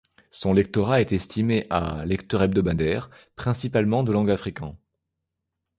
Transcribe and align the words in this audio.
Son 0.31 0.53
lectorat 0.53 1.01
est 1.01 1.11
estimé 1.11 1.67
à 1.69 2.03
lecteurs 2.07 2.41
hebdomadaires, 2.41 3.11
principalement 3.35 4.01
de 4.03 4.11
langue 4.11 4.31
afrikaans. 4.31 4.79